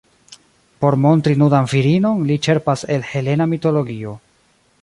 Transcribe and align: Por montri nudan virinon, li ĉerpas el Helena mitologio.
Por 0.85 0.97
montri 1.03 1.35
nudan 1.43 1.69
virinon, 1.73 2.25
li 2.31 2.39
ĉerpas 2.49 2.89
el 2.97 3.07
Helena 3.13 3.51
mitologio. 3.55 4.19